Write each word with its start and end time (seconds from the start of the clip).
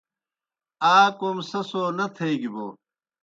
آ 0.93 0.95
کوْم 1.17 1.37
سہ 1.49 1.59
سو 1.69 1.81
نہ 1.97 2.05
تھیگیْ 2.15 2.49
بوْ 2.53 2.65